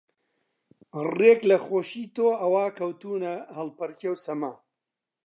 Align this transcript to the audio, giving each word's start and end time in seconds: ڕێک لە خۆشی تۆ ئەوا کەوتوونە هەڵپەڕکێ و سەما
ڕێک 1.17 1.39
لە 1.49 1.57
خۆشی 1.65 2.03
تۆ 2.15 2.27
ئەوا 2.41 2.65
کەوتوونە 2.77 3.33
هەڵپەڕکێ 3.55 4.09
و 4.11 4.15
سەما 4.25 4.53